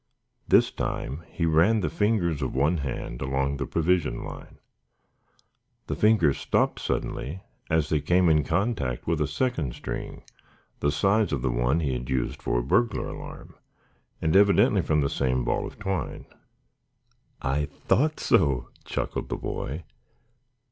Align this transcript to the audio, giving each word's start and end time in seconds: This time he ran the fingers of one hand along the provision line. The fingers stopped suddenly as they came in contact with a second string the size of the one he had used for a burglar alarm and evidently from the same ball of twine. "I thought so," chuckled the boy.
This 0.47 0.71
time 0.71 1.25
he 1.29 1.45
ran 1.45 1.81
the 1.81 1.89
fingers 1.91 2.41
of 2.41 2.55
one 2.55 2.77
hand 2.77 3.21
along 3.21 3.57
the 3.57 3.67
provision 3.67 4.23
line. 4.25 4.57
The 5.85 5.95
fingers 5.95 6.39
stopped 6.39 6.79
suddenly 6.79 7.43
as 7.69 7.89
they 7.89 8.01
came 8.01 8.27
in 8.27 8.43
contact 8.43 9.05
with 9.05 9.21
a 9.21 9.27
second 9.27 9.75
string 9.75 10.23
the 10.79 10.91
size 10.91 11.31
of 11.31 11.43
the 11.43 11.51
one 11.51 11.81
he 11.81 11.93
had 11.93 12.09
used 12.09 12.41
for 12.41 12.57
a 12.57 12.63
burglar 12.63 13.09
alarm 13.09 13.53
and 14.23 14.35
evidently 14.35 14.81
from 14.81 15.01
the 15.01 15.07
same 15.07 15.43
ball 15.45 15.67
of 15.67 15.77
twine. 15.77 16.25
"I 17.43 17.65
thought 17.65 18.19
so," 18.19 18.69
chuckled 18.83 19.29
the 19.29 19.37
boy. 19.37 19.83